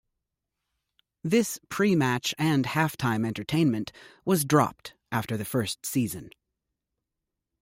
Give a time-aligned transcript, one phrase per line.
[1.23, 3.91] This pre-match and half-time entertainment
[4.25, 6.31] was dropped after the first season.